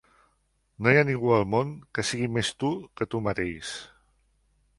[0.85, 3.75] No hi ha ningú en el món que sigui més tu que tu mateix.